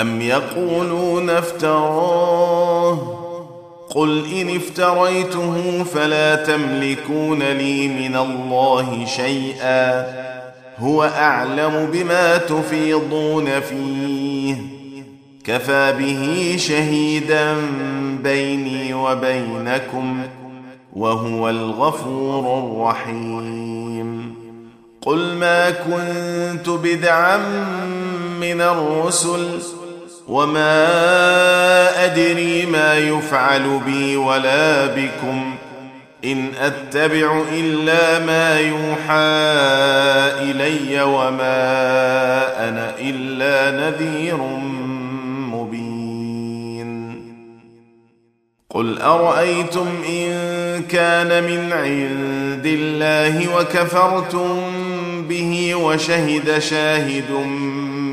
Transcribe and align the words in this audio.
أم 0.00 0.20
يقولون 0.20 1.30
افتراه 1.30 2.96
قل 3.90 4.24
إن 4.40 4.56
افتريته 4.56 5.84
فلا 5.84 6.34
تملكون 6.34 7.42
لي 7.42 7.88
من 7.88 8.16
الله 8.16 9.04
شيئا 9.06 10.04
هو 10.78 11.04
أعلم 11.04 11.88
بما 11.92 12.36
تفيضون 12.36 13.60
فيه 13.60 14.56
كفى 15.44 15.94
به 15.98 16.54
شهيدا 16.58 17.54
بيني 18.22 18.94
وبينكم 18.94 20.22
وهو 20.92 21.50
الغفور 21.50 22.58
الرحيم 22.58 24.34
قل 25.02 25.32
ما 25.34 25.70
كنت 25.70 26.68
بدعا 26.68 27.36
من 28.40 28.60
الرسل 28.60 29.40
وما 30.28 30.88
ادري 32.04 32.66
ما 32.66 32.94
يفعل 32.98 33.80
بي 33.86 34.16
ولا 34.16 34.86
بكم 34.86 35.54
ان 36.24 36.48
اتبع 36.60 37.40
الا 37.52 38.18
ما 38.26 38.60
يوحى 38.60 39.36
الي 40.50 41.02
وما 41.02 41.58
انا 42.68 42.92
الا 42.98 43.78
نذير 43.90 44.36
مبين 45.52 47.26
قل 48.70 48.98
ارايتم 48.98 49.86
ان 50.08 50.38
كان 50.90 51.44
من 51.44 51.72
عند 51.72 52.66
الله 52.66 53.56
وكفرتم 53.56 54.60
به 55.28 55.74
وشهد 55.74 56.58
شاهد 56.58 57.30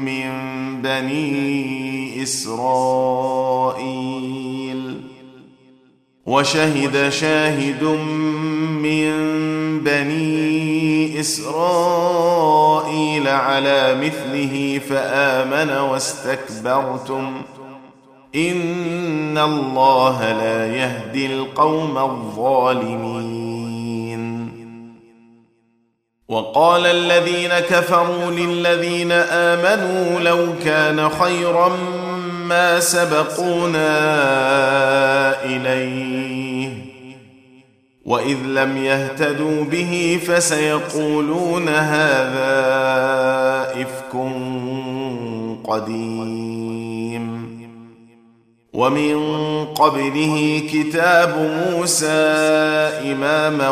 من 0.05 0.33
بنين 0.81 1.92
إسرائيل 2.23 5.01
وشهد 6.25 7.09
شاهد 7.09 7.83
من 8.83 9.09
بني 9.83 11.19
إسرائيل 11.19 13.27
على 13.27 13.95
مثله 13.95 14.79
فآمن 14.89 15.69
واستكبرتم 15.89 17.41
إن 18.35 19.37
الله 19.37 20.31
لا 20.33 20.75
يهدي 20.75 21.25
القوم 21.35 21.97
الظالمين 21.97 23.73
وقال 26.29 26.85
الذين 26.85 27.49
كفروا 27.59 28.31
للذين 28.31 29.11
آمنوا 29.11 30.19
لو 30.19 30.47
كان 30.65 31.09
خيرا 31.09 31.71
ما 32.43 32.79
سبقونا 32.79 33.83
اليه 35.45 36.69
واذ 38.05 38.37
لم 38.45 38.77
يهتدوا 38.77 39.63
به 39.63 40.19
فسيقولون 40.27 41.67
هذا 41.69 42.45
افك 43.73 44.13
قديم 45.67 47.43
ومن 48.73 49.15
قبله 49.65 50.61
كتاب 50.73 51.63
موسى 51.71 52.13
اماما 53.11 53.69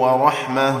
ورحمه 0.00 0.80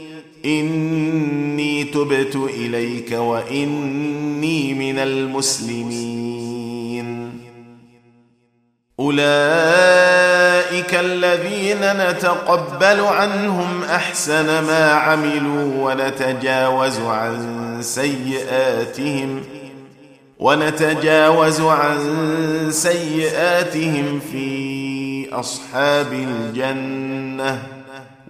إني 0.45 1.83
تبت 1.83 2.35
إليك 2.35 3.11
وإني 3.11 4.73
من 4.73 4.99
المسلمين 4.99 7.31
أولئك 8.99 9.29
الذين 10.93 11.77
نتقبل 11.81 12.99
عنهم 13.01 13.83
أحسن 13.83 14.45
ما 14.45 14.91
عملوا 14.91 15.89
ونتجاوز 15.91 16.99
عن 16.99 17.61
سيئاتهم 17.81 19.41
ونتجاوز 20.39 21.61
عن 21.61 21.99
سيئاتهم 22.71 24.19
في 24.31 24.71
أصحاب 25.31 26.13
الجنة 26.13 27.80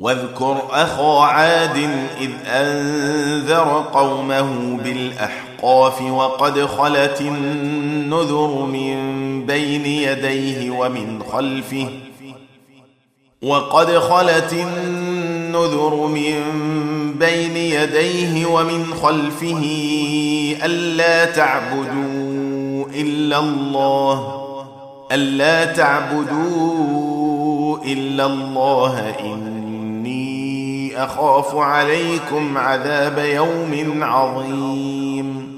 واذكر 0.00 0.62
اخا 0.70 1.18
عاد 1.20 1.76
اذ 2.20 2.30
انذر 2.46 3.84
قومه 3.94 4.76
بالاحقاف 4.84 6.02
وقد 6.02 6.64
خلت 6.66 7.20
النذر 7.20 8.48
من 8.64 8.96
بين 9.46 9.86
يديه 9.86 10.70
ومن 10.70 11.22
خلفه 11.32 11.88
وقد 13.42 13.98
خلت 13.98 14.52
النذر 14.68 15.94
من 16.06 16.40
بين 17.18 17.56
يديه 17.56 18.46
ومن 18.46 18.84
خلفه 19.02 19.58
الا 20.64 21.24
تعبدوا 21.24 22.86
الا 22.94 23.38
الله 23.38 24.40
الا 25.12 25.64
تعبدوا 25.64 27.78
الا 27.84 28.26
الله 28.26 29.14
إن 29.20 29.49
أخاف 30.96 31.54
عليكم 31.56 32.58
عذاب 32.58 33.18
يوم 33.18 34.04
عظيم 34.04 35.50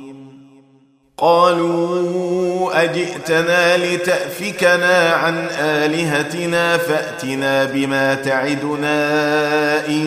قالوا 1.19 2.83
أجئتنا 2.85 3.77
لتأفكنا 3.79 5.11
عن 5.11 5.35
آلهتنا 5.61 6.79
فأتنا 6.79 7.65
بما 7.65 8.15
تعدنا 8.15 8.97
إن 9.87 10.05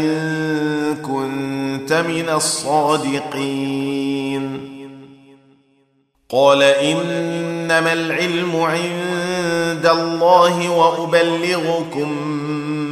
كنت 1.06 1.94
من 1.94 2.30
الصادقين 2.34 4.76
قال 6.30 6.64
إنما 6.64 7.94
العلم 7.94 8.56
عند 8.62 9.86
الله 9.86 10.70
وأبلغكم 10.70 12.45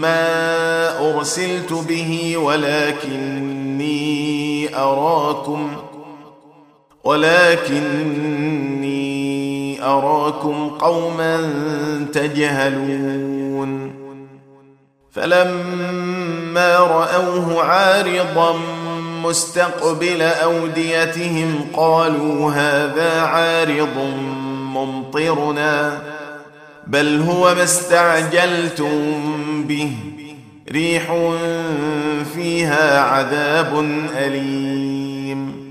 ما 0.03 1.15
أرسلت 1.15 1.74
به 1.74 2.38
ولكني 2.38 4.75
أراكم 4.75 5.69
ولكني 7.03 9.83
أراكم 9.83 10.67
قوما 10.69 11.38
تجهلون 12.13 13.93
فلما 15.12 16.77
رأوه 16.77 17.63
عارضا 17.63 18.55
مستقبل 19.24 20.22
أوديتهم 20.22 21.67
قالوا 21.74 22.51
هذا 22.51 23.22
عارض 23.22 24.17
ممطرنا 24.74 26.00
بل 26.88 27.22
هو 27.22 27.56
ما 27.56 27.63
استعجلتم 27.63 28.92
به 29.68 29.92
ريح 30.72 31.18
فيها 32.36 33.00
عذاب 33.00 33.80
اليم 34.18 35.63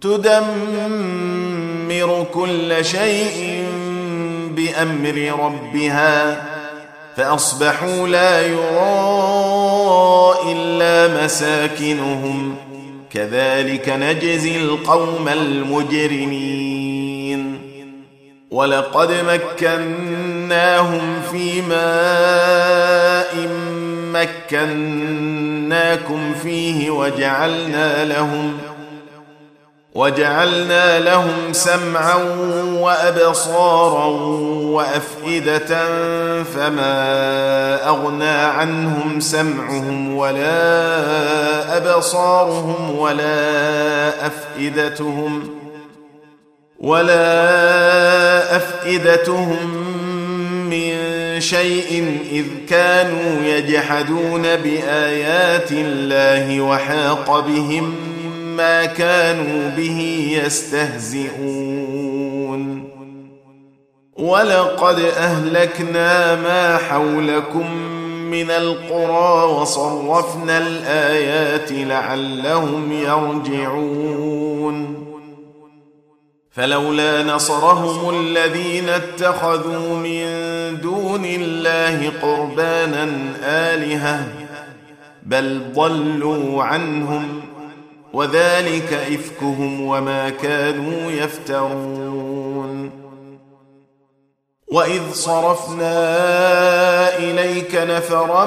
تدمر 0.00 2.26
كل 2.34 2.84
شيء 2.84 3.64
بامر 4.50 5.32
ربها 5.44 6.42
فاصبحوا 7.16 8.08
لا 8.08 8.46
يرى 8.46 10.52
الا 10.52 11.24
مساكنهم 11.24 12.54
كذلك 13.12 13.88
نجزي 13.88 14.60
القوم 14.62 15.28
المجرمين 15.28 16.69
ولقد 18.50 19.08
مكناهم 19.28 21.20
في 21.32 21.62
ماء 21.62 23.48
مكناكم 24.12 26.34
فيه 26.34 26.90
وجعلنا 26.90 28.04
لهم 28.04 28.58
وجعلنا 29.94 30.98
لهم 31.00 31.52
سمعا 31.52 32.14
وابصارا 32.80 34.06
وافئده 34.70 35.66
فما 36.42 36.92
اغنى 37.88 38.24
عنهم 38.24 39.20
سمعهم 39.20 40.16
ولا 40.16 41.76
ابصارهم 41.76 42.98
ولا 42.98 43.60
افئدتهم 44.26 45.42
ۖ 45.56 45.59
ولا 46.80 48.56
افئدتهم 48.56 49.76
من 50.70 50.96
شيء 51.40 52.18
اذ 52.32 52.44
كانوا 52.68 53.42
يجحدون 53.44 54.42
بايات 54.42 55.72
الله 55.72 56.60
وحاق 56.60 57.40
بهم 57.46 57.94
ما 58.56 58.84
كانوا 58.84 59.70
به 59.76 60.00
يستهزئون 60.46 62.90
ولقد 64.16 64.98
اهلكنا 65.00 66.34
ما 66.36 66.76
حولكم 66.76 67.74
من 68.30 68.50
القرى 68.50 69.52
وصرفنا 69.60 70.58
الايات 70.58 71.68
لعلهم 71.72 72.92
يرجعون 72.92 75.09
فلولا 76.52 77.22
نصرهم 77.22 78.14
الذين 78.20 78.88
اتخذوا 78.88 79.96
من 79.96 80.20
دون 80.80 81.24
الله 81.24 82.12
قربانا 82.22 83.04
الهه 83.42 84.26
بل 85.22 85.72
ضلوا 85.74 86.62
عنهم 86.64 87.40
وذلك 88.12 88.92
افكهم 88.92 89.80
وما 89.80 90.30
كانوا 90.30 91.10
يفترون 91.12 92.90
واذ 94.68 95.02
صرفنا 95.12 95.98
اليك 97.16 97.74
نفرا 97.74 98.46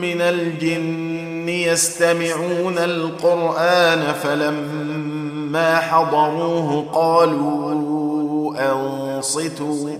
من 0.00 0.20
الجن 0.20 1.09
يستمعون 1.48 2.78
القرآن 2.78 4.12
فلما 4.22 5.76
حضروه 5.76 6.86
قالوا 6.92 7.80
أنصتوا 8.72 9.90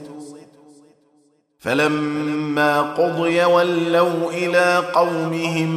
فلما 1.58 2.80
قضي 2.82 3.44
ولوا 3.44 4.30
إلى 4.30 4.76
قومهم 4.92 5.70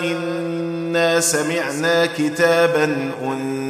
إنا 0.00 1.20
سمعنا 1.20 2.06
كتابا 2.06 2.84
أنذرين 3.24 3.69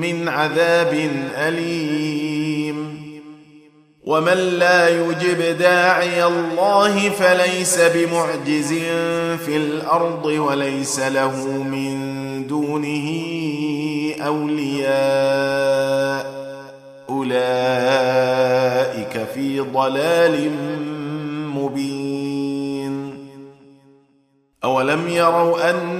من 0.00 0.28
عذاب 0.28 1.10
أليم 1.36 3.00
ومن 4.06 4.32
لا 4.34 4.88
يجب 4.88 5.58
داعي 5.58 6.24
الله 6.24 7.10
فليس 7.10 7.80
بمعجز 7.80 8.72
في 9.46 9.56
الأرض 9.56 10.24
وليس 10.26 10.98
له 11.00 11.52
من 11.52 12.10
دونه 12.46 13.26
أولياء 14.26 16.30
أولئك 17.08 17.36
في 19.34 19.60
ضلال 19.74 20.50
مبين 21.54 23.20
أولم 24.64 25.08
يروا 25.08 25.70
أن 25.70 25.99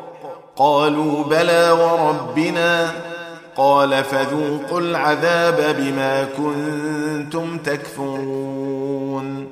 قالوا 0.61 1.23
بلى 1.23 1.71
وربنا 1.71 2.91
قال 3.55 4.03
فذوقوا 4.03 4.79
العذاب 4.79 5.75
بما 5.79 6.27
كنتم 6.37 7.57
تكفرون 7.57 9.47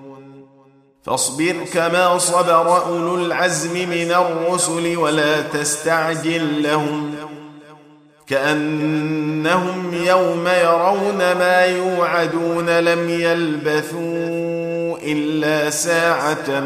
فاصبر 1.03 1.55
كما 1.73 2.17
صبر 2.17 2.85
اولو 2.85 3.15
العزم 3.15 3.89
من 3.89 4.11
الرسل 4.11 4.97
ولا 4.97 5.41
تستعجل 5.41 6.63
لهم 6.63 7.15
كانهم 8.27 9.93
يوم 9.93 10.47
يرون 10.47 11.17
ما 11.17 11.61
يوعدون 11.65 12.69
لم 12.69 13.09
يلبثوا 13.09 14.97
الا 15.03 15.69
ساعه 15.69 16.59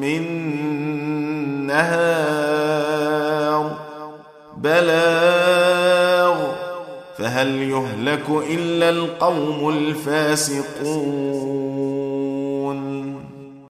من 0.00 0.46
نهار 1.66 2.65
بلاغ 4.56 6.36
فهل 7.18 7.48
يهلك 7.62 8.28
الا 8.30 8.90
القوم 8.90 9.68
الفاسقون 9.68 12.05